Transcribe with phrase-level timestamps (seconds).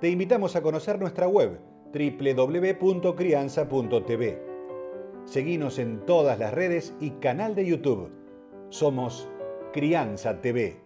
[0.00, 1.58] Te invitamos a conocer nuestra web
[1.92, 4.42] www.crianza.tv.
[5.24, 8.12] Seguinos en todas las redes y canal de YouTube.
[8.70, 9.28] Somos
[9.72, 10.80] Crianza TV.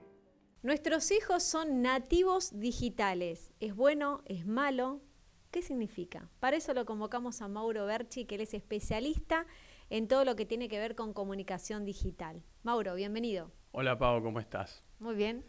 [0.63, 3.53] Nuestros hijos son nativos digitales.
[3.61, 4.23] ¿Es bueno?
[4.25, 5.03] ¿Es malo?
[5.51, 6.31] ¿Qué significa?
[6.41, 9.47] Para eso lo convocamos a Mauro Berchi, que él es especialista
[9.91, 12.43] en todo lo que tiene que ver con comunicación digital.
[12.63, 13.53] Mauro, bienvenido.
[13.73, 14.83] Hola Pau, ¿cómo estás?
[15.01, 15.45] Muy bien.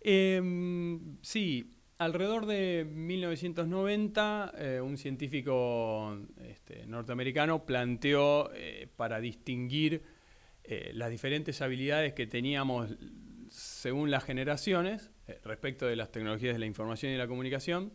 [0.00, 6.16] Em, sí, alrededor de 1990, eh, un científico
[6.46, 10.02] este, norteamericano planteó eh, para distinguir
[10.62, 12.90] eh, las diferentes habilidades que teníamos
[13.50, 15.10] según las generaciones
[15.42, 17.92] respecto de las tecnologías de la información y la comunicación,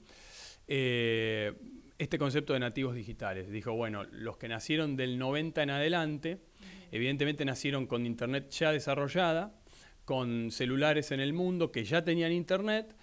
[0.68, 3.50] este concepto de nativos digitales.
[3.50, 6.40] Dijo, bueno, los que nacieron del 90 en adelante,
[6.92, 9.56] evidentemente nacieron con Internet ya desarrollada,
[10.06, 12.96] con celulares en el mundo que ya tenían Internet,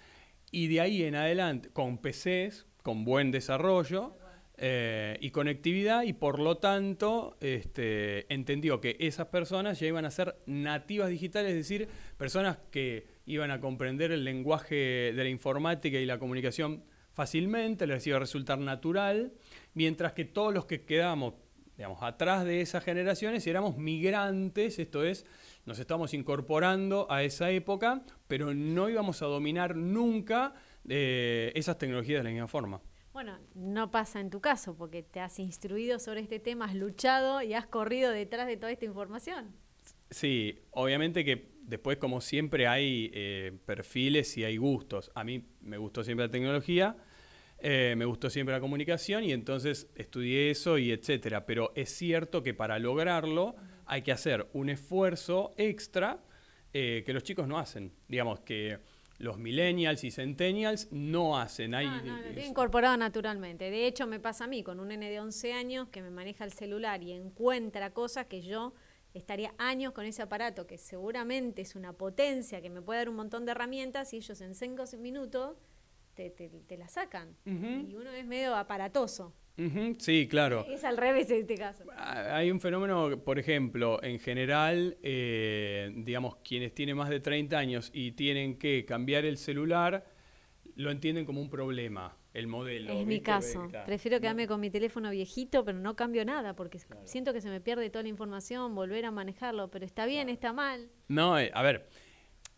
[0.51, 4.15] y de ahí en adelante, con PCs, con buen desarrollo
[4.57, 10.11] eh, y conectividad, y por lo tanto este, entendió que esas personas ya iban a
[10.11, 14.75] ser nativas digitales, es decir, personas que iban a comprender el lenguaje
[15.15, 19.33] de la informática y la comunicación fácilmente, les iba a resultar natural,
[19.73, 21.33] mientras que todos los que quedamos
[21.81, 25.25] digamos, atrás de esas generaciones éramos migrantes, esto es,
[25.65, 30.53] nos estamos incorporando a esa época, pero no íbamos a dominar nunca
[30.87, 32.81] eh, esas tecnologías de la misma forma.
[33.13, 37.41] Bueno, no pasa en tu caso, porque te has instruido sobre este tema, has luchado
[37.41, 39.53] y has corrido detrás de toda esta información.
[40.09, 45.11] Sí, obviamente que después, como siempre, hay eh, perfiles y hay gustos.
[45.13, 46.97] A mí me gustó siempre la tecnología,
[47.59, 51.45] eh, me gustó siempre la comunicación y entonces estudié eso y etcétera.
[51.45, 53.55] Pero es cierto que para lograrlo
[53.91, 56.23] hay que hacer un esfuerzo extra
[56.71, 57.91] eh, que los chicos no hacen.
[58.07, 58.79] Digamos que
[59.17, 61.75] los millennials y centennials no hacen.
[61.75, 63.69] Hay, no, no, lo he incorporado naturalmente.
[63.69, 66.45] De hecho, me pasa a mí con un nene de 11 años que me maneja
[66.45, 68.73] el celular y encuentra cosas que yo
[69.13, 73.17] estaría años con ese aparato, que seguramente es una potencia que me puede dar un
[73.17, 75.57] montón de herramientas y ellos en 5 minutos
[76.15, 77.35] te, la sacan.
[77.43, 79.33] Y uno es medio aparatoso.
[79.99, 80.65] Sí, claro.
[80.69, 81.83] Es al revés en este caso.
[81.95, 87.57] Ah, hay un fenómeno, por ejemplo, en general, eh, digamos, quienes tienen más de 30
[87.57, 90.05] años y tienen que cambiar el celular,
[90.75, 92.93] lo entienden como un problema, el modelo.
[92.93, 93.67] Es mi caso.
[93.85, 97.61] Prefiero quedarme con mi teléfono viejito, pero no cambio nada, porque siento que se me
[97.61, 100.89] pierde toda la información, volver a manejarlo, pero está bien, está mal.
[101.07, 101.87] No, eh, a ver,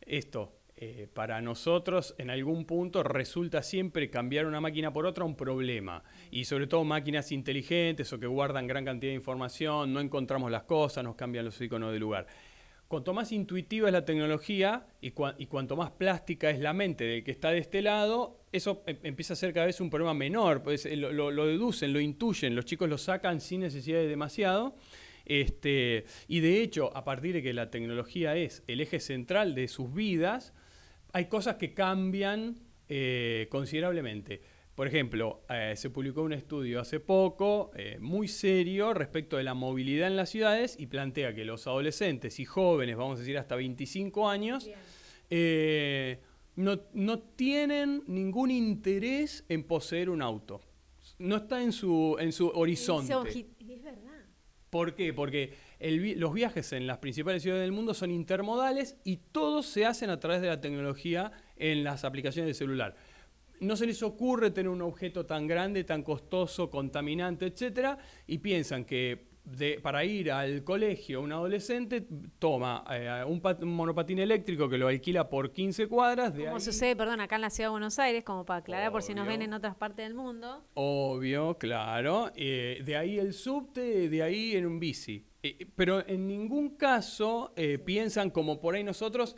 [0.01, 0.53] esto,
[0.83, 6.03] eh, para nosotros en algún punto resulta siempre cambiar una máquina por otra un problema.
[6.31, 10.63] Y sobre todo máquinas inteligentes o que guardan gran cantidad de información, no encontramos las
[10.63, 12.27] cosas, nos cambian los iconos de lugar.
[12.87, 17.31] Cuanto más intuitiva es la tecnología y, cuanto más plástica es la mente del que
[17.31, 20.61] está de este lado, eso em, empieza a ser cada vez un problema menor.
[20.61, 24.75] Pues, eh, lo, deducen, lo intuyen, los chicos lo sacan sin necesidad de demasiado.
[25.25, 29.67] Este, y de hecho, a partir de que la tecnología es el eje central de
[29.67, 30.53] sus vidas,
[31.13, 32.57] hay cosas que cambian
[32.89, 34.41] eh, considerablemente.
[34.75, 39.53] Por ejemplo, eh, se publicó un estudio hace poco eh, muy serio respecto de la
[39.53, 43.55] movilidad en las ciudades y plantea que los adolescentes y jóvenes, vamos a decir hasta
[43.55, 44.67] 25 años,
[46.55, 50.61] no, no, tienen ningún interés en poseer un auto.
[51.19, 53.13] No está en su, en su horizonte.
[53.13, 54.25] Es verdad.
[54.71, 55.13] ¿Por qué?
[55.13, 55.53] Porque
[55.91, 60.19] los viajes en las principales ciudades del mundo son intermodales y todos se hacen a
[60.19, 62.95] través de la tecnología en las aplicaciones de celular.
[63.59, 67.97] No se les ocurre tener un objeto tan grande, tan costoso, contaminante, etcétera,
[68.27, 69.33] y piensan que
[69.81, 72.07] para ir al colegio un adolescente
[72.39, 76.33] toma eh, un, monopatín eléctrico que lo alquila por 15 cuadras.
[76.33, 79.13] De sucede, perdón, acá en la ciudad de Buenos Aires, como para aclarar por si
[79.13, 80.61] nos ven en otras partes del mundo?
[80.75, 82.31] Obvio, claro.
[82.35, 85.25] Eh, de ahí el subte, de ahí en un bici.
[85.43, 89.35] Eh, pero en ningún caso eh, piensan como por ahí nosotros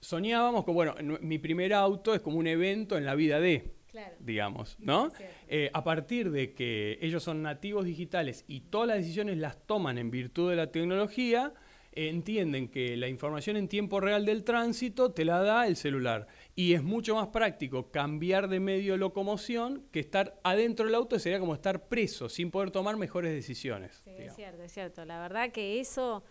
[0.00, 3.74] soñábamos que, bueno, mi primer auto es como un evento en la vida de,
[4.18, 5.12] digamos, ¿no?
[5.46, 9.98] Eh, a partir de que ellos son nativos digitales y todas las decisiones las toman
[9.98, 11.52] en virtud de la tecnología,
[11.92, 16.74] entienden que la información en tiempo real del tránsito te la da el celular Y
[16.74, 21.40] es mucho más práctico cambiar de medio de locomoción que estar adentro del auto, sería
[21.40, 24.02] como estar preso, sin poder tomar mejores decisiones.
[24.04, 25.04] Sí, es cierto, es cierto.
[25.04, 26.24] La verdad que eso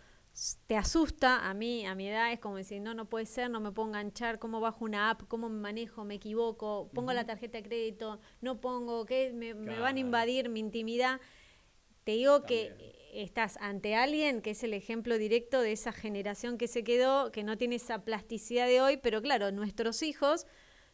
[0.67, 3.59] te asusta a mí, a mi edad, es como decir, no, no puede ser, no
[3.59, 7.57] me puedo enganchar, cómo bajo una app, cómo me manejo, me equivoco, pongo la tarjeta
[7.57, 11.19] de crédito, no pongo, que me, van a invadir mi intimidad.
[12.03, 16.67] Te digo que estás ante alguien que es el ejemplo directo de esa generación que
[16.67, 20.45] se quedó, que no tiene esa plasticidad de hoy, pero claro, nuestros hijos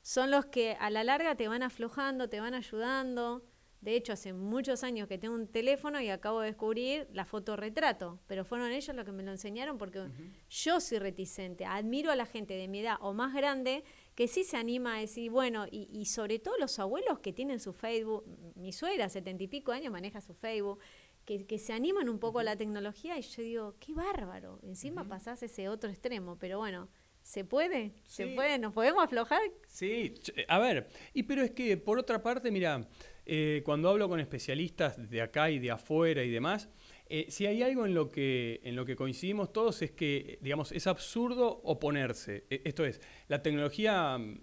[0.02, 3.44] son los que a la larga te van aflojando, te van ayudando.
[3.82, 8.20] De hecho, hace muchos años que tengo un teléfono y acabo de descubrir la fotorretrato,
[8.26, 10.08] pero fueron ellos los que me lo enseñaron porque
[10.50, 11.66] yo soy reticente.
[11.66, 13.84] Admiro a la gente de mi edad o más grande
[14.16, 17.60] que sí se anima a decir, bueno, y, y sobre todo los abuelos que tienen
[17.60, 18.26] su Facebook,
[18.56, 20.80] mi suegra, setenta y pico años, maneja su Facebook,
[21.26, 25.42] que, se animan un poco a la tecnología y yo digo, qué bárbaro, encima pasás
[25.44, 26.88] ese otro extremo, pero bueno,
[27.24, 27.94] ¿se puede?
[28.06, 28.60] ¿Se puede?
[28.60, 29.42] ¿Nos podemos aflojar?
[29.68, 32.88] Sí, eh, a ver, y pero es que por otra parte, mira,
[33.26, 36.70] eh, cuando hablo con especialistas de acá y de afuera y demás,
[37.08, 40.72] eh, si hay algo en lo, que, en lo que coincidimos todos es que, digamos,
[40.72, 42.46] es absurdo oponerse.
[42.50, 44.40] E, esto es, la tecnología mm,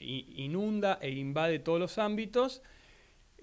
[0.00, 2.62] inunda e invade todos los ámbitos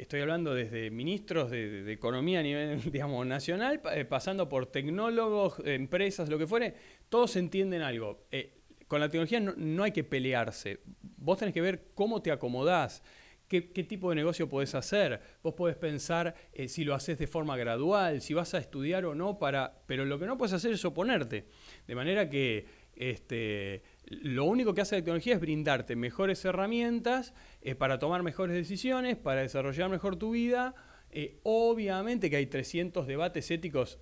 [0.02, 6.28] estoy hablando desde ministros de, economía a nivel, digamos, nacional, eh, pasando por tecnólogos, empresas,
[6.28, 6.74] lo que fuere,
[7.08, 8.26] todos entienden algo.
[8.32, 8.58] Eh,
[8.88, 10.80] con la tecnología no, hay que pelearse.
[11.18, 13.04] Vos tenés que ver cómo te acomodás,
[13.48, 15.22] qué, tipo de negocio podés hacer.
[15.44, 19.16] Vos podés pensar eh, si lo haces de forma gradual, si vas a estudiar o
[19.16, 21.46] no, para, pero lo que no puedes hacer es oponerte.
[21.88, 22.66] De manera que
[22.96, 28.56] este, lo único que hace la tecnología es brindarte mejores herramientas eh, para tomar mejores
[28.56, 30.76] decisiones, para desarrollar mejor tu vida.
[31.12, 34.00] Eh, obviamente que hay 300 debates éticos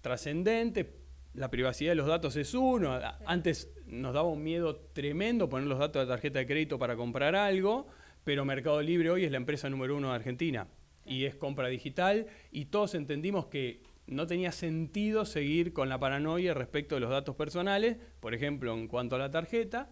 [0.00, 0.86] trascendentes.
[1.34, 2.98] La privacidad de los datos es uno.
[3.26, 6.96] Antes nos daba un miedo tremendo poner los datos de la tarjeta de crédito para
[6.96, 7.88] comprar algo,
[8.24, 10.68] pero Mercado Libre hoy es la empresa número uno de Argentina
[11.04, 16.54] y es compra digital y todos entendimos que no tenía sentido seguir con la paranoia
[16.54, 19.88] respecto de los datos personales, por ejemplo, en cuanto a la tarjeta.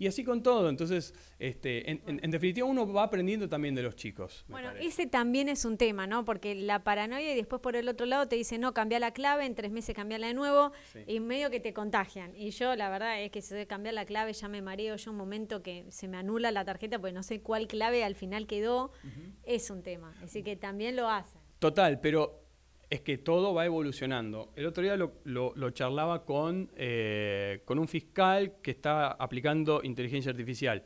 [0.00, 0.68] Y así con todo.
[0.68, 4.44] Entonces, este, en, definitiva, uno va aprendiendo también de los chicos.
[4.46, 6.24] Bueno, ese también es un tema, ¿no?
[6.24, 9.44] Porque la paranoia y después por el otro lado te dicen, no, cambia la clave,
[9.44, 10.70] en tres meses cambiarla de nuevo,
[11.08, 12.32] y medio que te contagian.
[12.36, 14.94] Y yo, la verdad, es que si cambiar la clave ya me mareo.
[14.94, 18.14] Yo un momento que se me anula la tarjeta porque no sé cuál clave al
[18.14, 18.92] final quedó,
[19.42, 20.14] es un tema.
[20.22, 21.40] Así que también lo hacen.
[21.58, 22.47] Total, pero
[22.90, 24.52] es que todo va evolucionando.
[24.56, 30.84] El otro día lo, charlaba con, eh, con, un fiscal que está aplicando inteligencia artificial.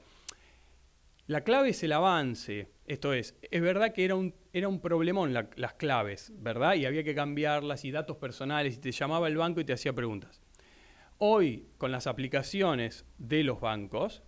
[1.29, 2.69] La clave es el avance.
[2.87, 6.75] Esto es, es verdad que era un, era un problemón las claves, ¿verdad?
[6.75, 9.93] Y había que cambiarlas y datos personales y te llamaba el banco y te hacía
[9.93, 10.41] preguntas.
[11.19, 14.25] Hoy, con las aplicaciones de los bancos,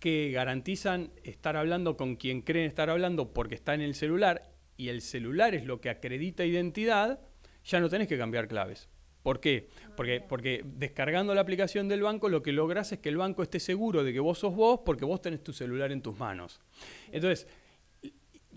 [0.00, 4.88] que garantizan estar hablando con quien creen estar hablando porque está en el celular y
[4.88, 7.20] el celular es lo que acredita identidad,
[7.64, 8.88] ya no tenés que cambiar claves.
[9.22, 9.68] ¿Por qué?
[9.96, 13.58] Porque, porque descargando la aplicación del banco lo que logras es que el banco esté
[13.58, 16.60] seguro de que vos sos vos porque vos tenés tu celular en tus manos.
[17.10, 17.46] Entonces,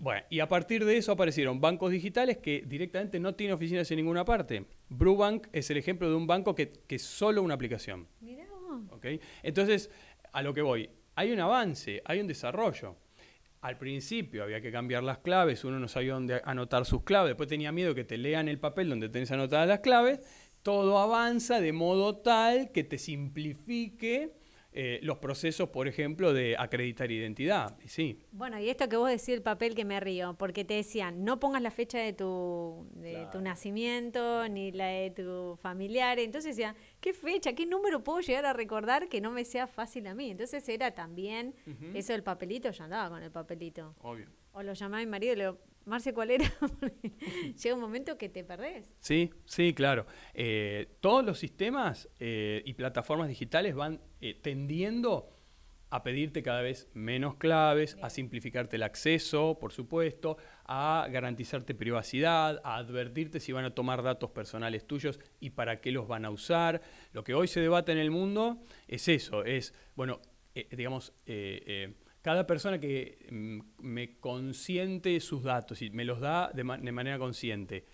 [0.00, 3.96] bueno, y a partir de eso aparecieron bancos digitales que directamente no tienen oficinas en
[3.96, 4.64] ninguna parte.
[4.88, 8.06] Brubank es el ejemplo de un banco que, es solo una aplicación.
[8.20, 8.46] Mirá.
[8.90, 9.20] ¿Okay?
[9.42, 9.90] Entonces,
[10.32, 12.94] a lo que voy, hay un avance, hay un desarrollo.
[13.60, 17.48] Al principio había que cambiar las claves, uno no sabía dónde anotar sus claves, después
[17.48, 20.20] tenía miedo que te lean el papel donde tenés anotadas las claves.
[20.62, 24.34] Todo avanza de modo tal que te simplifique
[24.72, 27.76] eh, los procesos, por ejemplo, de acreditar identidad.
[27.86, 28.20] Sí.
[28.32, 31.40] Bueno, y esto que vos decís el papel que me río, porque te decían, no
[31.40, 36.18] pongas la fecha de tu, de tu nacimiento ni la de tu familiar.
[36.18, 40.06] Entonces decían, ¿qué fecha, qué número puedo llegar a recordar que no me sea fácil
[40.06, 40.30] a mí?
[40.30, 41.54] Entonces era también
[41.94, 43.94] eso del papelito, yo andaba con el papelito.
[44.02, 44.26] Obvio.
[44.52, 46.44] O lo llamaba a mi marido y le digo, Marce, ¿cuál era?
[47.62, 48.94] Llega un momento que te perdés.
[49.00, 50.06] Sí, sí, claro.
[50.34, 55.34] Eh, todos los sistemas eh, y plataformas digitales van eh, tendiendo
[55.88, 62.60] a pedirte cada vez menos claves, a simplificarte el acceso, por supuesto, a garantizarte privacidad,
[62.62, 66.30] a advertirte si van a tomar datos personales tuyos y para qué los van a
[66.30, 66.82] usar.
[67.12, 70.20] Lo que hoy se debate en el mundo es eso, es, bueno,
[70.70, 71.14] digamos,
[72.28, 77.86] cada persona que mm, me consiente sus datos y me los da de, manera consciente,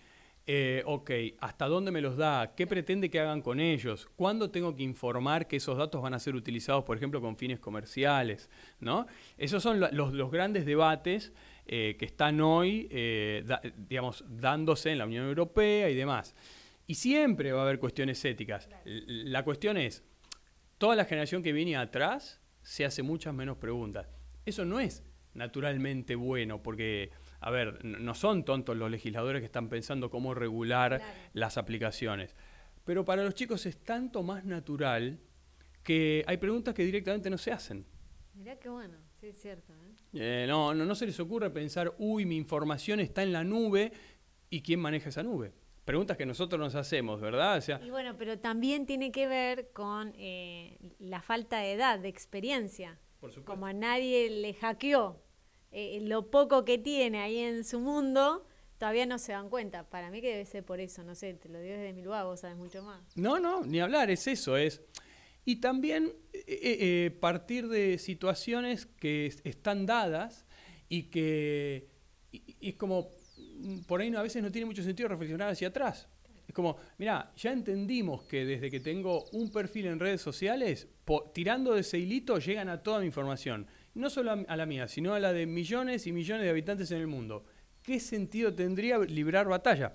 [0.45, 2.53] eh, ok, ¿hasta dónde me los da?
[2.53, 4.09] ¿Qué pretende que hagan con ellos?
[4.17, 7.61] ¿Cuándo tengo que informar que esos datos van a ser utilizados, por ejemplo, con fines
[7.61, 8.49] comerciales?
[8.81, 9.07] ¿no?
[9.37, 11.31] Esos son los, grandes debates
[11.65, 13.41] eh, que están hoy, eh,
[13.87, 16.35] digamos, dándose en la Unión Europea y demás.
[16.87, 18.67] Y siempre va a haber cuestiones éticas.
[18.83, 20.03] La cuestión es,
[20.77, 24.07] toda la generación que viene atrás se hace muchas menos preguntas.
[24.45, 27.11] Eso no es naturalmente bueno, porque,
[27.41, 31.01] a ver, no son tontos los legisladores que están pensando cómo regular
[31.33, 32.35] las aplicaciones.
[32.83, 35.19] Pero para los chicos es tanto más natural
[35.83, 37.85] que hay preguntas que directamente no se hacen.
[38.33, 39.73] Mirá qué bueno, sí es cierto.
[39.73, 39.93] ¿eh?
[40.13, 43.91] Eh, no, no, no se les ocurre pensar, uy, mi información está en la nube
[44.49, 45.53] y quién maneja esa nube.
[45.85, 47.63] Preguntas que nosotros nos hacemos, ¿verdad?
[47.83, 52.99] y bueno, pero también tiene que ver con eh, la falta de edad, de experiencia.
[53.25, 53.51] Por supuesto.
[53.51, 55.21] Como a nadie le hackeó
[56.01, 58.45] lo poco que tiene ahí en su mundo,
[58.77, 59.89] todavía no se dan cuenta.
[59.89, 62.25] Para mí que debe ser por eso, no sé, te lo digo desde mi lugar,
[62.25, 63.01] vos sabes mucho más.
[63.15, 64.81] No, no, ni hablar, es eso, es...
[65.43, 70.45] Y también eh, eh, eh, partir de situaciones que están dadas
[70.89, 71.87] y que
[72.61, 76.07] es como, mm, por ahí no, a veces no tiene mucho sentido reflexionar hacia atrás.
[76.47, 80.87] Es como, mira, ya entendimos que desde que tengo un perfil en redes sociales,
[81.33, 83.67] tirando de ese hilito llegan a toda mi información.
[83.93, 86.99] No solo a la mía, sino a la de millones y millones de habitantes en
[86.99, 87.45] el mundo.
[87.85, 89.93] ¿qué sentido tendría librar batalla?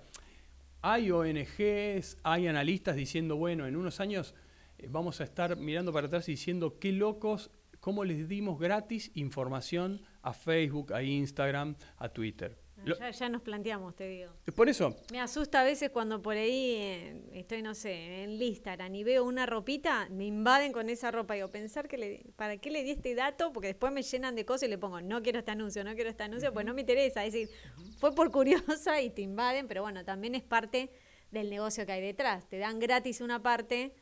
[0.81, 4.35] Hay ONGs, hay analistas diciendo, bueno, en unos años
[4.79, 7.51] eh, vamos a estar mirando para atrás y diciendo qué locos,
[7.81, 12.57] cómo les dimos gratis información a Facebook, a Instagram, a Twitter.
[12.85, 14.33] Ya, nos planteamos, te digo.
[14.55, 14.97] Por eso.
[15.13, 19.25] Me asusta a veces cuando por ahí eh, estoy, no sé, en Instagram y veo
[19.25, 21.35] una ropita, me invaden con esa ropa.
[21.35, 23.53] Digo, pensar que le, ¿para qué le di este dato?
[23.53, 26.11] Porque después me llenan de cosas y le pongo, no quiero este anuncio, no quiero
[26.11, 27.25] este anuncio, pues no me interesa.
[27.25, 27.51] Es decir,
[27.99, 30.91] fue por curiosa y te invaden, pero bueno, también es parte
[31.31, 32.49] del negocio que hay detrás.
[32.49, 33.95] Te dan gratis una parte,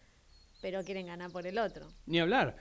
[0.60, 1.88] pero quieren ganar por el otro.
[2.06, 2.56] Ni hablar.